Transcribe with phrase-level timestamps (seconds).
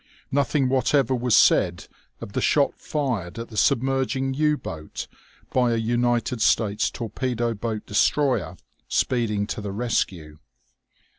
[0.31, 1.87] Nothing whatever was said
[2.21, 5.05] of the shot fired at the submerging U boat
[5.53, 10.39] by a United States torpedo boat destroyer speeding to the rescue.